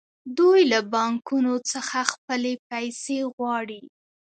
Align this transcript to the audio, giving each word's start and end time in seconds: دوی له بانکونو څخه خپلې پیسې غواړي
دوی 0.37 0.59
له 0.71 0.79
بانکونو 0.93 1.53
څخه 1.71 1.97
خپلې 2.11 2.53
پیسې 2.69 3.19
غواړي 3.35 3.81